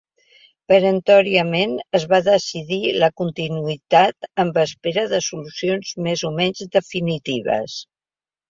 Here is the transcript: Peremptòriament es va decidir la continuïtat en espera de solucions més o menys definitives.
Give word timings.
Peremptòriament 0.71 1.75
es 1.99 2.07
va 2.13 2.19
decidir 2.29 2.79
la 3.03 3.09
continuïtat 3.23 4.31
en 4.45 4.51
espera 4.65 5.07
de 5.13 5.23
solucions 5.29 5.93
més 6.09 6.25
o 6.31 6.33
menys 6.41 6.67
definitives. 6.81 7.79